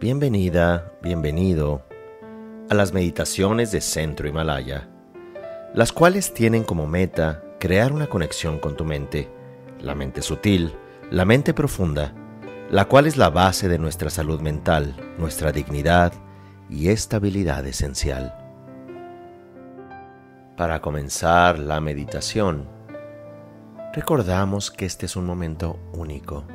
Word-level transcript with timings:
Bienvenida, 0.00 0.94
bienvenido 1.02 1.82
a 2.70 2.74
las 2.74 2.94
meditaciones 2.94 3.70
de 3.70 3.82
Centro 3.82 4.26
Himalaya, 4.26 4.88
las 5.74 5.92
cuales 5.92 6.32
tienen 6.32 6.64
como 6.64 6.86
meta 6.86 7.44
crear 7.60 7.92
una 7.92 8.06
conexión 8.06 8.60
con 8.60 8.78
tu 8.78 8.86
mente, 8.86 9.30
la 9.78 9.94
mente 9.94 10.22
sutil, 10.22 10.74
la 11.10 11.26
mente 11.26 11.52
profunda, 11.52 12.14
la 12.70 12.86
cual 12.86 13.08
es 13.08 13.18
la 13.18 13.28
base 13.28 13.68
de 13.68 13.78
nuestra 13.78 14.08
salud 14.08 14.40
mental, 14.40 14.96
nuestra 15.18 15.52
dignidad 15.52 16.14
y 16.70 16.88
estabilidad 16.88 17.66
esencial. 17.66 18.34
Para 20.56 20.80
comenzar 20.80 21.58
la 21.58 21.78
meditación, 21.82 22.66
recordamos 23.92 24.70
que 24.70 24.86
este 24.86 25.04
es 25.04 25.14
un 25.14 25.26
momento 25.26 25.78
único, 25.92 26.46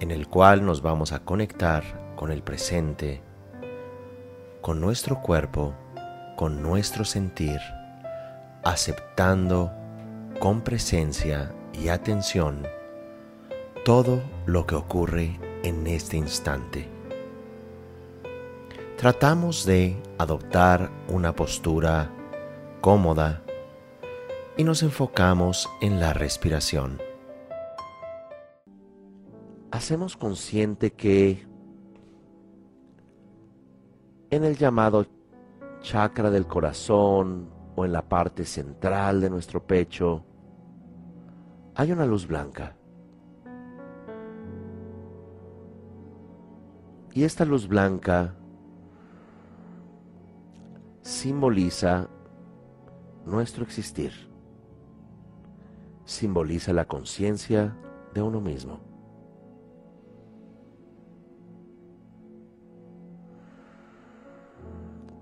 en 0.00 0.10
el 0.10 0.28
cual 0.28 0.66
nos 0.66 0.82
vamos 0.82 1.12
a 1.12 1.20
conectar 1.20 2.05
con 2.16 2.32
el 2.32 2.42
presente, 2.42 3.22
con 4.62 4.80
nuestro 4.80 5.20
cuerpo, 5.20 5.74
con 6.36 6.62
nuestro 6.62 7.04
sentir, 7.04 7.60
aceptando 8.64 9.70
con 10.40 10.62
presencia 10.62 11.54
y 11.72 11.88
atención 11.88 12.66
todo 13.84 14.20
lo 14.46 14.66
que 14.66 14.74
ocurre 14.74 15.38
en 15.62 15.86
este 15.86 16.16
instante. 16.16 16.88
Tratamos 18.96 19.64
de 19.64 19.96
adoptar 20.18 20.90
una 21.08 21.34
postura 21.34 22.10
cómoda 22.80 23.42
y 24.56 24.64
nos 24.64 24.82
enfocamos 24.82 25.68
en 25.80 26.00
la 26.00 26.12
respiración. 26.14 27.00
Hacemos 29.70 30.16
consciente 30.16 30.92
que 30.92 31.46
en 34.30 34.44
el 34.44 34.56
llamado 34.56 35.06
chakra 35.80 36.30
del 36.30 36.46
corazón 36.46 37.48
o 37.76 37.84
en 37.84 37.92
la 37.92 38.02
parte 38.02 38.44
central 38.44 39.20
de 39.20 39.30
nuestro 39.30 39.64
pecho 39.64 40.24
hay 41.74 41.92
una 41.92 42.06
luz 42.06 42.26
blanca. 42.26 42.74
Y 47.12 47.24
esta 47.24 47.44
luz 47.44 47.68
blanca 47.68 48.34
simboliza 51.02 52.08
nuestro 53.24 53.62
existir. 53.62 54.12
Simboliza 56.04 56.72
la 56.72 56.86
conciencia 56.86 57.76
de 58.12 58.22
uno 58.22 58.40
mismo. 58.40 58.85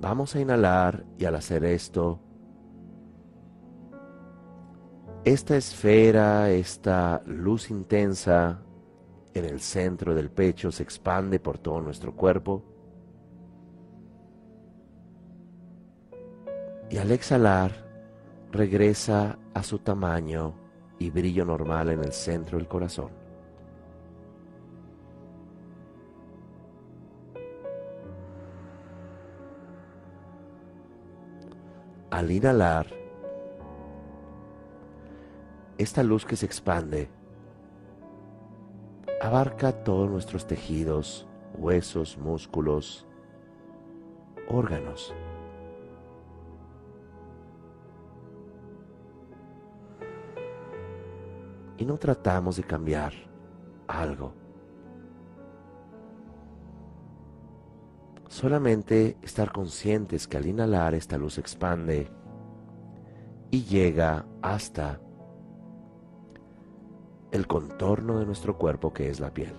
Vamos 0.04 0.36
a 0.36 0.40
inhalar 0.40 1.02
y 1.16 1.24
al 1.24 1.34
hacer 1.34 1.64
esto, 1.64 2.20
esta 5.24 5.56
esfera, 5.56 6.50
esta 6.50 7.22
luz 7.24 7.70
intensa 7.70 8.60
en 9.32 9.46
el 9.46 9.60
centro 9.60 10.14
del 10.14 10.30
pecho 10.30 10.70
se 10.70 10.82
expande 10.82 11.40
por 11.40 11.56
todo 11.56 11.80
nuestro 11.80 12.14
cuerpo. 12.14 12.62
Y 16.90 16.98
al 16.98 17.10
exhalar, 17.10 17.72
regresa 18.52 19.38
a 19.54 19.62
su 19.62 19.78
tamaño 19.78 20.52
y 20.98 21.08
brillo 21.08 21.46
normal 21.46 21.88
en 21.88 22.00
el 22.00 22.12
centro 22.12 22.58
del 22.58 22.68
corazón. 22.68 23.23
Al 32.14 32.30
inhalar, 32.30 32.86
esta 35.78 36.04
luz 36.04 36.24
que 36.24 36.36
se 36.36 36.46
expande 36.46 37.08
abarca 39.20 39.72
todos 39.72 40.08
nuestros 40.08 40.46
tejidos, 40.46 41.26
huesos, 41.58 42.16
músculos, 42.16 43.04
órganos. 44.48 45.12
Y 51.78 51.84
no 51.84 51.98
tratamos 51.98 52.54
de 52.54 52.62
cambiar 52.62 53.12
algo. 53.88 54.43
Solamente 58.34 59.16
estar 59.22 59.52
conscientes 59.52 60.26
que 60.26 60.36
al 60.36 60.46
inhalar 60.46 60.96
esta 60.96 61.16
luz 61.16 61.38
expande 61.38 62.10
y 63.52 63.62
llega 63.62 64.26
hasta 64.42 64.98
el 67.30 67.46
contorno 67.46 68.18
de 68.18 68.26
nuestro 68.26 68.58
cuerpo 68.58 68.92
que 68.92 69.08
es 69.08 69.20
la 69.20 69.32
piel. 69.32 69.54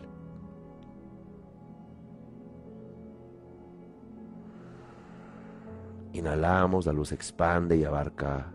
Inhalamos, 6.11 6.85
la 6.85 6.91
luz 6.91 7.13
expande 7.13 7.77
y 7.77 7.85
abarca 7.85 8.51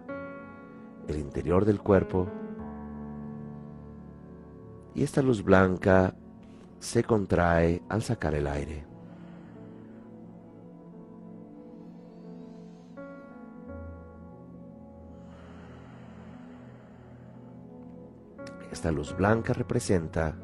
el 1.08 1.16
interior 1.16 1.64
del 1.64 1.81
cuerpo. 1.81 2.28
Y 4.94 5.02
esta 5.02 5.22
luz 5.22 5.42
blanca 5.42 6.14
se 6.78 7.04
contrae 7.04 7.82
al 7.88 8.02
sacar 8.02 8.34
el 8.34 8.47
aire. 8.48 8.90
Esta 18.81 18.91
luz 18.91 19.15
blanca 19.15 19.53
representa 19.53 20.35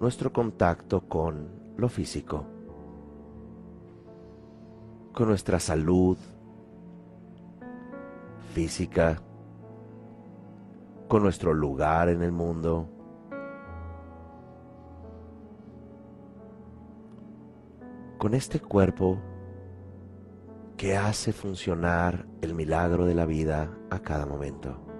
nuestro 0.00 0.32
contacto 0.32 1.02
con 1.02 1.48
lo 1.76 1.88
físico, 1.88 2.44
con 5.12 5.28
nuestra 5.28 5.60
salud 5.60 6.18
física, 8.52 9.22
con 11.06 11.22
nuestro 11.22 11.54
lugar 11.54 12.08
en 12.08 12.24
el 12.24 12.32
mundo, 12.32 12.88
con 18.18 18.34
este 18.34 18.58
cuerpo 18.58 19.20
que 20.76 20.96
hace 20.96 21.32
funcionar 21.32 22.26
el 22.40 22.52
milagro 22.52 23.04
de 23.04 23.14
la 23.14 23.26
vida 23.26 23.70
a 23.90 24.00
cada 24.00 24.26
momento. 24.26 24.95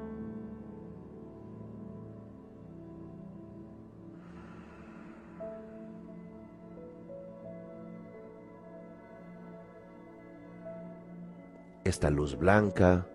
Esta 11.89 12.11
luz 12.11 12.37
blanca 12.37 13.07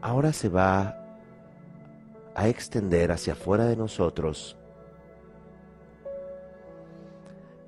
ahora 0.00 0.32
se 0.32 0.48
va 0.48 0.98
a 2.34 2.48
extender 2.48 3.12
hacia 3.12 3.34
afuera 3.34 3.66
de 3.66 3.76
nosotros 3.76 4.56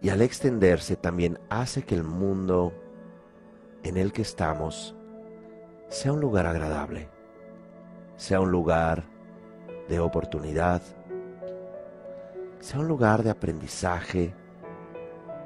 y 0.02 0.10
al 0.10 0.20
extenderse 0.20 0.96
también 0.96 1.38
hace 1.48 1.82
que 1.82 1.94
el 1.94 2.04
mundo 2.04 2.74
en 3.82 3.96
el 3.96 4.12
que 4.12 4.22
estamos 4.22 4.94
sea 5.88 6.12
un 6.12 6.20
lugar 6.20 6.46
agradable, 6.46 7.08
sea 8.16 8.40
un 8.40 8.50
lugar 8.50 9.04
de 9.88 10.00
oportunidad, 10.00 10.82
sea 12.60 12.80
un 12.80 12.88
lugar 12.88 13.22
de 13.22 13.30
aprendizaje 13.30 14.34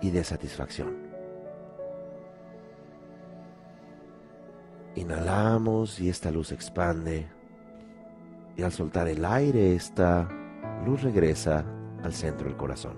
y 0.00 0.10
de 0.10 0.24
satisfacción. 0.24 1.07
Inhalamos 4.98 6.00
y 6.00 6.08
esta 6.08 6.32
luz 6.32 6.50
expande. 6.50 7.28
Y 8.56 8.62
al 8.62 8.72
soltar 8.72 9.06
el 9.06 9.24
aire, 9.24 9.76
esta 9.76 10.28
luz 10.84 11.02
regresa 11.02 11.64
al 12.02 12.12
centro 12.12 12.48
del 12.48 12.56
corazón. 12.56 12.94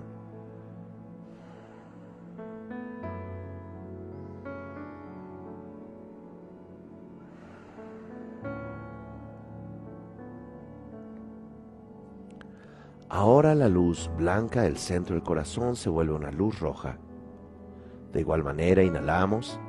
Ahora 13.09 13.53
la 13.53 13.69
luz 13.69 14.09
blanca 14.17 14.63
del 14.63 14.77
centro 14.77 15.13
del 15.13 15.23
corazón 15.23 15.75
se 15.75 15.91
vuelve 15.91 16.15
una 16.15 16.31
luz 16.31 16.59
roja. 16.59 16.97
De 18.11 18.21
igual 18.21 18.43
manera, 18.43 18.81
inhalamos 18.81 19.59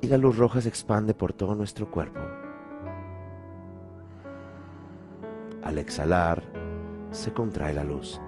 y 0.00 0.06
la 0.08 0.16
luz 0.16 0.36
roja 0.36 0.60
se 0.60 0.68
expande 0.68 1.14
por 1.14 1.32
todo 1.32 1.54
nuestro 1.54 1.90
cuerpo. 1.90 2.20
Al 5.62 5.78
exhalar, 5.78 6.42
se 7.10 7.32
contrae 7.32 7.74
la 7.74 7.84
luz. 7.84 8.20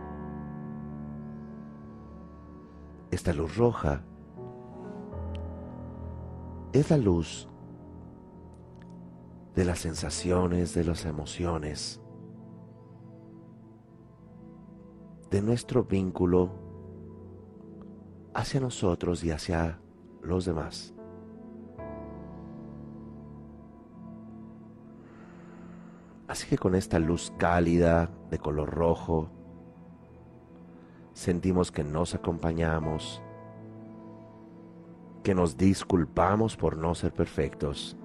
esta 3.10 3.32
luz 3.32 3.56
roja 3.56 4.02
es 6.72 6.90
la 6.90 6.98
luz 6.98 7.48
de 9.54 9.64
las 9.64 9.80
sensaciones, 9.80 10.74
de 10.74 10.84
las 10.84 11.04
emociones, 11.04 12.00
de 15.30 15.42
nuestro 15.42 15.84
vínculo 15.84 16.52
hacia 18.34 18.60
nosotros 18.60 19.24
y 19.24 19.30
hacia 19.30 19.80
los 20.22 20.44
demás. 20.44 20.94
Así 26.28 26.46
que 26.46 26.58
con 26.58 26.74
esta 26.74 26.98
luz 26.98 27.32
cálida 27.38 28.10
de 28.30 28.38
color 28.38 28.70
rojo, 28.70 29.30
sentimos 31.14 31.72
que 31.72 31.82
nos 31.82 32.14
acompañamos, 32.14 33.22
que 35.22 35.34
nos 35.34 35.56
disculpamos 35.56 36.54
por 36.54 36.76
no 36.76 36.94
ser 36.94 37.12
perfectos, 37.12 37.96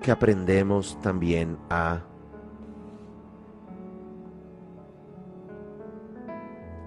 que 0.00 0.12
aprendemos 0.12 1.00
también 1.02 1.58
a 1.68 2.04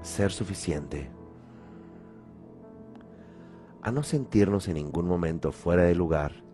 ser 0.02 0.32
suficiente, 0.32 1.12
a 3.82 3.92
no 3.92 4.04
sentirnos 4.04 4.70
en 4.70 4.76
ningún 4.76 5.06
momento 5.06 5.52
fuera 5.52 5.84
de 5.84 5.96
lugar, 5.96 6.49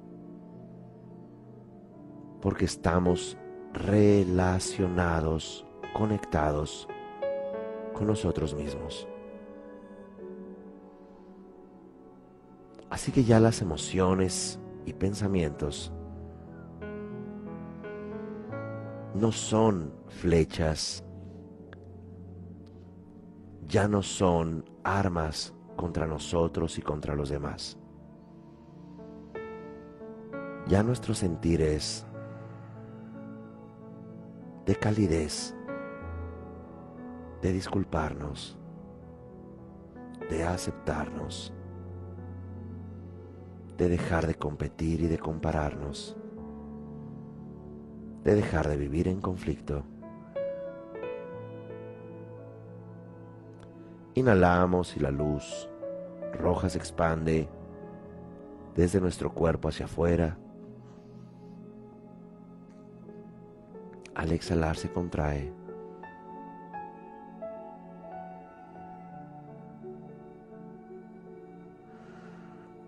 porque 2.42 2.66
estamos 2.66 3.38
relacionados, 3.74 5.66
conectados 5.94 6.88
con 7.94 8.08
nosotros 8.08 8.54
mismos. 8.54 9.08
Así 12.90 13.12
que 13.12 13.24
ya 13.24 13.40
las 13.40 13.62
emociones 13.62 14.60
y 14.86 14.94
pensamientos 14.94 15.92
no 19.14 19.32
son 19.32 19.94
flechas, 20.08 21.04
ya 23.68 23.88
no 23.88 24.02
son 24.02 24.64
armas 24.84 25.54
contra 25.76 26.06
nosotros 26.06 26.78
y 26.78 26.82
contra 26.82 27.16
los 27.16 27.30
demás. 27.30 27.78
Ya 30.68 30.84
nuestro 30.84 31.14
sentir 31.14 31.62
es 31.62 32.06
de 34.66 34.76
calidez, 34.76 35.56
de 37.42 37.54
disculparnos, 37.54 38.58
de 40.30 40.44
aceptarnos, 40.44 41.54
de 43.78 43.90
dejar 43.90 44.26
de 44.26 44.36
competir 44.36 45.02
y 45.02 45.08
de 45.08 45.20
compararnos, 45.20 46.18
de 48.24 48.34
dejar 48.34 48.68
de 48.68 48.78
vivir 48.78 49.08
en 49.08 49.22
conflicto. 49.22 49.84
Inhalamos 54.16 54.98
y 54.98 55.00
la 55.00 55.12
luz 55.12 55.70
roja 56.34 56.70
se 56.70 56.80
expande 56.80 57.48
desde 58.76 59.00
nuestro 59.00 59.32
cuerpo 59.32 59.70
hacia 59.70 59.86
afuera 59.86 60.40
Al 64.16 64.32
exhalar 64.32 64.78
se 64.78 64.90
contrae. 64.90 65.52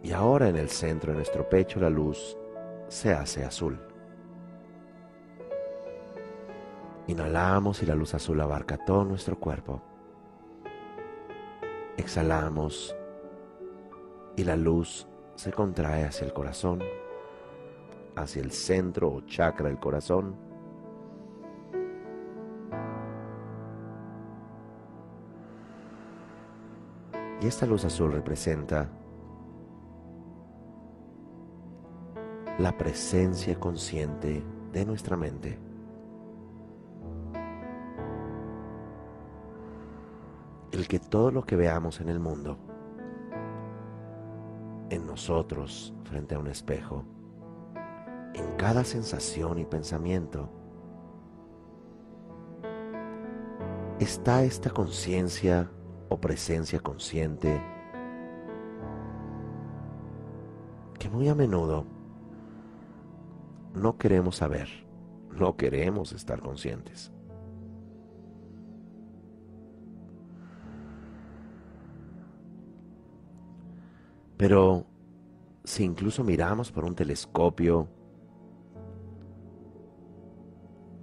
Y 0.03 0.13
ahora 0.13 0.47
en 0.47 0.56
el 0.56 0.69
centro 0.69 1.12
de 1.12 1.18
nuestro 1.18 1.50
pecho 1.50 1.81
la 1.81 1.89
luz 1.89 2.38
se 2.88 3.12
hace 3.12 3.44
azul. 3.44 3.77
Inhalamos 7.07 7.83
y 7.83 7.85
la 7.85 7.95
luz 7.95 8.13
azul 8.13 8.39
abarca 8.39 8.77
todo 8.85 9.03
nuestro 9.03 9.38
cuerpo. 9.38 9.81
Exhalamos 11.97 12.95
y 14.38 14.45
la 14.45 14.56
luz 14.56 15.07
se 15.35 15.51
contrae 15.51 16.06
hacia 16.06 16.25
el 16.25 16.31
corazón, 16.31 16.81
hacia 18.15 18.41
el 18.41 18.51
centro 18.51 19.09
o 19.12 19.21
chakra 19.21 19.68
del 19.68 19.79
corazón 19.79 20.46
Y 27.39 27.48
esta 27.48 27.66
luz 27.66 27.86
azul 27.86 28.12
representa 28.12 28.89
la 32.57 32.75
presencia 32.75 33.60
consciente 33.60 34.44
de 34.72 34.86
nuestra 34.86 35.16
mente. 35.16 35.60
El 40.72 40.88
que 40.88 41.00
todo 41.00 41.31
lo 41.31 41.45
que 41.45 41.56
veamos 41.56 42.01
en 42.01 42.10
el 42.10 42.19
mundo, 42.19 42.57
en 44.89 45.06
nosotros 45.06 45.94
frente 46.04 46.36
a 46.36 46.39
un 46.39 46.48
espejo, 46.48 47.04
en 48.34 48.56
cada 48.57 48.84
sensación 48.84 49.60
y 49.60 49.66
pensamiento, 49.66 50.50
está 54.00 54.44
esta 54.44 54.72
conciencia 54.72 55.69
o 56.09 56.19
presencia 56.19 56.80
consciente 56.80 57.62
que 61.00 61.09
muy 61.09 61.27
a 61.27 61.36
menudo 61.36 61.86
no 63.74 63.98
queremos 63.98 64.38
saber, 64.38 64.68
no 65.31 65.56
queremos 65.56 66.12
estar 66.12 66.42
conscientes. 66.42 67.12
Pero 74.38 74.86
si 75.63 75.83
incluso 75.83 76.24
miramos 76.24 76.71
por 76.71 76.86
un 76.86 76.95
telescopio 76.95 77.89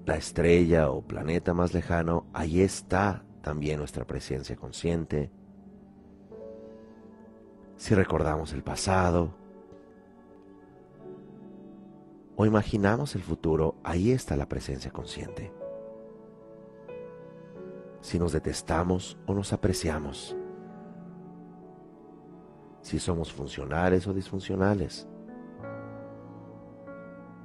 la 0.07 0.17
estrella 0.17 0.91
o 0.91 1.03
planeta 1.03 1.55
más 1.55 1.75
lejano, 1.75 2.27
ahí 2.33 2.61
está 2.61 3.25
también 3.45 3.79
nuestra 3.79 4.07
presencia 4.07 4.57
consciente. 4.57 5.31
Si 7.77 7.95
recordamos 7.95 8.55
el 8.55 8.63
pasado 8.63 9.35
o 12.37 12.47
imaginamos 12.47 13.15
el 13.15 13.23
futuro, 13.23 13.77
ahí 13.85 14.13
está 14.13 14.35
la 14.35 14.49
presencia 14.49 14.91
consciente. 14.91 15.53
Si 18.01 18.19
nos 18.19 18.33
detestamos 18.33 19.19
o 19.27 19.35
nos 19.35 19.53
apreciamos. 19.53 20.35
Si 22.81 22.99
somos 22.99 23.31
funcionales 23.31 24.07
o 24.07 24.15
disfuncionales. 24.15 25.07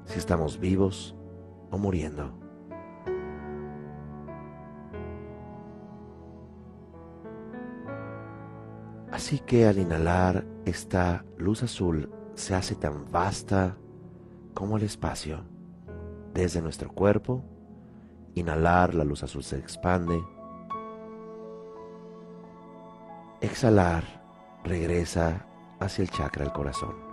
Si 0.06 0.18
estamos 0.18 0.60
vivos 0.60 1.14
o 1.72 1.78
muriendo. 1.78 2.49
Así 9.12 9.40
que 9.40 9.68
al 9.68 9.80
inhalar 9.80 10.46
esta 10.66 11.26
luz 11.38 11.64
azul 11.64 12.12
se 12.36 12.54
hace 12.56 12.76
tan 12.76 13.12
vasta 13.12 13.76
como 14.54 14.78
el 14.78 14.84
espacio. 14.84 15.44
Desde 16.34 16.62
nuestro 16.62 16.92
cuerpo, 16.92 17.44
inhalar 18.36 18.94
la 18.94 19.04
luz 19.04 19.24
azul 19.24 19.44
se 19.44 19.58
expande. 19.58 20.22
Exhalar 23.42 24.04
regresa 24.64 25.48
hacia 25.80 26.04
el 26.04 26.10
chakra 26.12 26.44
del 26.44 26.54
corazón. 26.54 27.09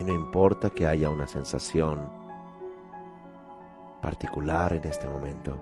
Y 0.00 0.04
no 0.04 0.14
importa 0.14 0.70
que 0.70 0.86
haya 0.86 1.10
una 1.10 1.26
sensación 1.26 2.08
particular 4.00 4.72
en 4.72 4.84
este 4.84 5.06
momento. 5.06 5.60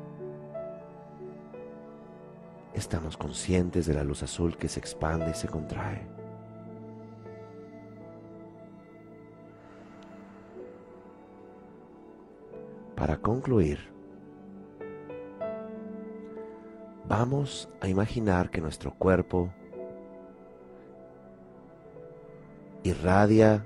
Estamos 2.72 3.16
conscientes 3.16 3.86
de 3.86 3.94
la 3.94 4.04
luz 4.04 4.22
azul 4.22 4.56
que 4.56 4.68
se 4.68 4.78
expande 4.78 5.32
y 5.32 5.34
se 5.34 5.48
contrae. 5.48 6.06
Para 12.94 13.16
concluir, 13.16 13.80
vamos 17.08 17.68
a 17.80 17.88
imaginar 17.88 18.50
que 18.50 18.60
nuestro 18.60 18.94
cuerpo 18.94 19.50
irradia 22.84 23.64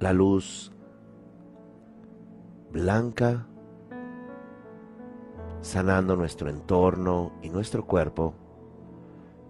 la 0.00 0.12
luz 0.12 0.72
blanca, 2.70 3.46
sanando 5.60 6.14
nuestro 6.14 6.48
entorno 6.48 7.32
y 7.42 7.50
nuestro 7.50 7.84
cuerpo, 7.84 8.34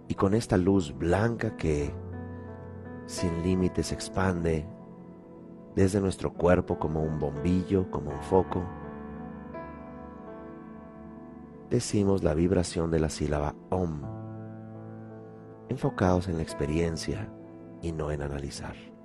y 0.09 0.14
con 0.14 0.33
esta 0.33 0.57
luz 0.57 0.97
blanca 0.97 1.57
que 1.57 1.93
sin 3.07 3.43
límites 3.43 3.93
expande 3.93 4.67
desde 5.75 6.00
nuestro 6.00 6.33
cuerpo 6.33 6.78
como 6.78 7.02
un 7.02 7.19
bombillo, 7.19 7.90
como 7.90 8.11
un 8.11 8.23
foco, 8.23 8.62
decimos 11.69 12.23
la 12.23 12.33
vibración 12.33 12.90
de 12.90 13.00
la 13.00 13.11
sílaba 13.11 13.55
OM, 13.69 14.00
enfocados 15.69 16.28
en 16.28 16.37
la 16.37 16.43
experiencia 16.43 17.31
y 17.83 17.93
no 17.93 18.11
en 18.11 18.23
analizar. 18.23 18.98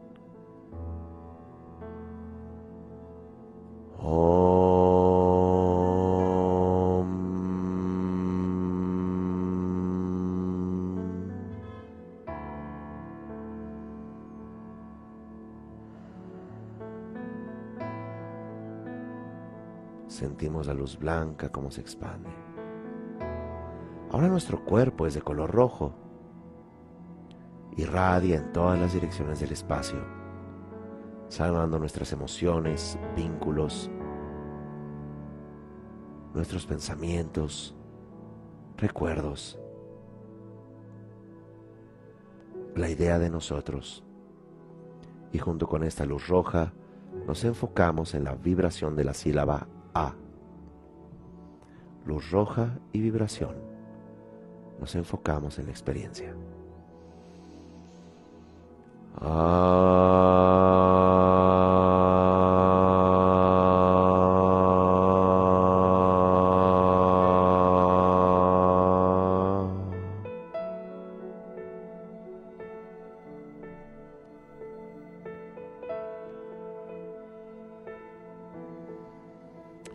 Sentimos 20.13 20.67
la 20.67 20.75
luz 20.75 21.00
blanca 21.00 21.50
como 21.50 21.72
se 21.72 21.82
expande. 21.82 22.29
Ahora 24.12 24.27
nuestro 24.27 24.63
cuerpo 24.63 25.08
es 25.08 25.15
de 25.15 25.24
color 25.24 25.50
rojo. 25.50 25.96
Irradia 27.77 28.38
en 28.38 28.53
todas 28.53 28.79
las 28.79 28.93
direcciones 28.93 29.39
del 29.39 29.53
espacio, 29.53 29.98
salvando 31.29 31.79
nuestras 31.79 32.12
emociones, 32.12 33.00
vínculos, 33.15 33.89
nuestros 36.36 36.67
pensamientos, 36.67 37.75
recuerdos, 38.77 39.60
la 42.75 42.88
idea 42.88 43.17
de 43.17 43.32
nosotros. 43.32 44.03
Y 45.32 45.39
junto 45.39 45.67
con 45.67 45.84
esta 45.84 46.05
luz 46.05 46.27
roja, 46.27 46.72
nos 47.25 47.43
enfocamos 47.46 48.13
en 48.13 48.25
la 48.25 48.36
vibración 48.36 48.96
de 48.96 49.05
la 49.05 49.15
sílaba 49.15 49.67
a. 49.94 50.14
Luz 52.06 52.32
roja 52.32 52.78
y 52.92 53.02
vibración. 53.02 53.56
Nos 54.80 54.96
enfocamos 54.96 55.60
en 55.60 55.66
la 55.66 55.72
experiencia. 55.72 56.36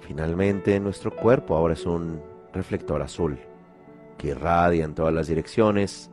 Finalmente, 0.09 0.81
nuestro 0.81 1.15
cuerpo 1.15 1.55
ahora 1.55 1.75
es 1.75 1.85
un 1.85 2.23
reflector 2.55 3.03
azul 3.03 3.39
que 4.17 4.29
irradia 4.29 4.83
en 4.87 4.95
todas 4.95 5.13
las 5.13 5.27
direcciones. 5.27 6.11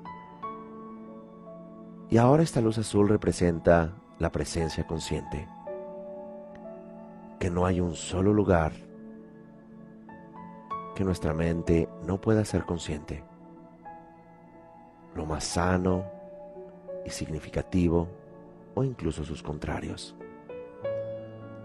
Y 2.09 2.17
ahora 2.17 2.43
esta 2.43 2.59
luz 2.59 2.77
azul 2.77 3.07
representa 3.07 3.93
la 4.19 4.33
presencia 4.33 4.85
consciente. 4.85 5.47
Que 7.39 7.49
no 7.49 7.65
hay 7.65 7.79
un 7.79 7.95
solo 7.95 8.33
lugar 8.33 8.73
que 10.93 11.05
nuestra 11.05 11.33
mente 11.33 11.87
no 12.05 12.19
pueda 12.19 12.43
ser 12.43 12.65
consciente. 12.65 13.23
Lo 15.15 15.25
más 15.25 15.45
sano 15.45 16.03
y 17.05 17.11
significativo 17.11 18.09
o 18.73 18.83
incluso 18.83 19.23
sus 19.23 19.41
contrarios. 19.41 20.17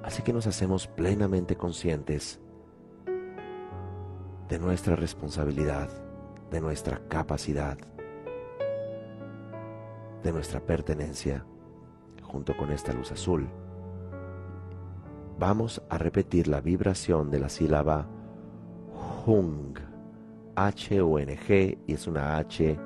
Así 0.03 0.23
que 0.23 0.33
nos 0.33 0.47
hacemos 0.47 0.87
plenamente 0.87 1.57
conscientes 1.57 2.41
de 4.49 4.59
nuestra 4.59 4.97
responsabilidad, 4.97 5.89
de 6.51 6.61
nuestra 6.61 7.01
capacidad, 7.09 7.79
de 10.23 10.33
nuestra 10.33 10.61
pertenencia 10.61 11.45
junto 12.23 12.57
con 12.57 12.71
esta 12.71 12.93
luz 12.93 13.13
azul. 13.13 13.49
Vamos 15.39 15.83
a 15.89 15.99
repetir 15.99 16.49
la 16.49 16.61
vibración 16.61 17.31
de 17.31 17.39
la 17.39 17.49
sílaba 17.49 18.07
Hung, 19.27 19.79
H-U-N-G, 20.57 21.79
y 21.87 21.93
es 21.93 22.07
una 22.07 22.37
H 22.37 22.79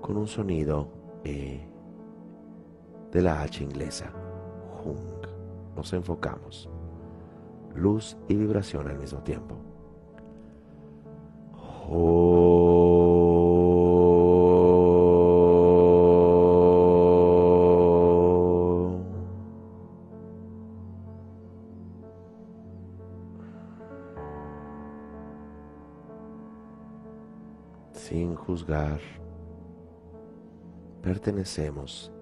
con 0.00 0.16
un 0.16 0.26
sonido 0.26 0.88
eh, 1.24 1.66
de 3.10 3.22
la 3.22 3.42
H 3.42 3.62
inglesa, 3.62 4.12
nos 5.76 5.92
enfocamos. 5.92 6.68
Luz 7.74 8.16
y 8.28 8.34
vibración 8.34 8.88
al 8.88 8.98
mismo 8.98 9.20
tiempo. 9.22 9.56
Sin 27.92 28.34
juzgar, 28.34 29.00
pertenecemos 31.02 32.12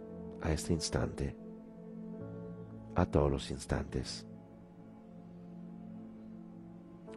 a 0.40 0.52
este 0.52 0.72
instante 0.72 1.39
a 3.00 3.06
todos 3.06 3.30
los 3.30 3.50
instantes, 3.50 4.26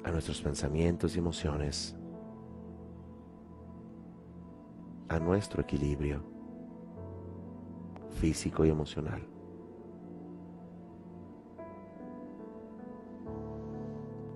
a 0.02 0.12
nuestros 0.12 0.42
pensamientos 0.42 1.14
y 1.14 1.20
emociones, 1.20 1.94
a 5.10 5.20
nuestro 5.20 5.62
equilibrio 5.62 6.24
físico 8.12 8.64
y 8.64 8.70
emocional. 8.70 9.22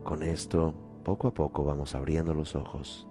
Con 0.04 0.24
esto, 0.24 0.74
poco 1.06 1.30
a 1.30 1.34
poco 1.34 1.64
vamos 1.64 1.96
abriendo 1.96 2.34
los 2.34 2.56
ojos. 2.58 3.08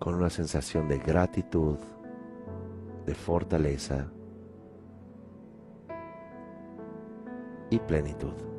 Con 0.00 0.16
una 0.16 0.30
sensación 0.30 0.88
de 0.88 0.98
gratitud, 0.98 1.78
de 3.06 3.14
fortaleza 3.14 4.10
plenitud. 7.78 8.53